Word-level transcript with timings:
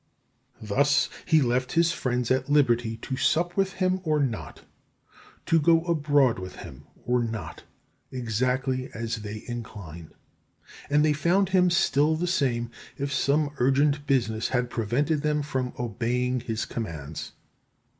Thus 0.59 1.09
he 1.27 1.43
left 1.43 1.73
his 1.73 1.91
friends 1.91 2.31
at 2.31 2.49
liberty 2.49 2.97
to 3.03 3.15
sup 3.17 3.55
with 3.55 3.73
him 3.73 4.01
or 4.03 4.19
not, 4.19 4.63
to 5.45 5.59
go 5.59 5.83
abroad 5.85 6.39
with 6.39 6.55
him 6.55 6.85
or 7.05 7.21
not, 7.23 7.65
exactly 8.11 8.89
as 8.95 9.17
they 9.17 9.43
inclined; 9.45 10.15
and 10.89 11.05
they 11.05 11.13
found 11.13 11.49
him 11.49 11.69
still 11.69 12.15
the 12.15 12.25
same 12.25 12.71
if 12.97 13.13
some 13.13 13.51
urgent 13.59 14.07
business 14.07 14.47
had 14.47 14.71
prevented 14.71 15.21
them 15.21 15.43
from 15.43 15.71
obeying 15.77 16.39
his 16.39 16.65
commands. 16.65 17.33